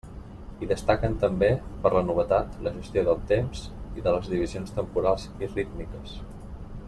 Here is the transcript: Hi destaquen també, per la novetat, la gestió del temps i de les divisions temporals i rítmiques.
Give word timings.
Hi 0.61 0.67
destaquen 0.69 1.17
també, 1.23 1.49
per 1.83 1.91
la 1.97 2.01
novetat, 2.07 2.55
la 2.67 2.73
gestió 2.79 3.03
del 3.09 3.21
temps 3.35 3.61
i 4.01 4.07
de 4.07 4.15
les 4.17 4.31
divisions 4.33 4.75
temporals 4.79 5.27
i 5.45 5.51
rítmiques. 5.55 6.17